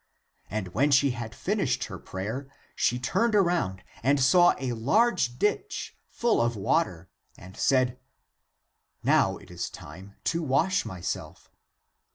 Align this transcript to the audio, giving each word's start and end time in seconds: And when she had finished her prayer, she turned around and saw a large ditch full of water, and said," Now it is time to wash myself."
And 0.49 0.69
when 0.69 0.89
she 0.89 1.11
had 1.11 1.35
finished 1.35 1.83
her 1.83 1.99
prayer, 1.99 2.49
she 2.75 2.97
turned 2.97 3.35
around 3.35 3.83
and 4.01 4.19
saw 4.19 4.55
a 4.57 4.73
large 4.73 5.37
ditch 5.37 5.95
full 6.09 6.41
of 6.41 6.55
water, 6.55 7.11
and 7.37 7.55
said," 7.55 7.99
Now 9.03 9.37
it 9.37 9.51
is 9.51 9.69
time 9.69 10.15
to 10.23 10.41
wash 10.41 10.85
myself." 10.85 11.51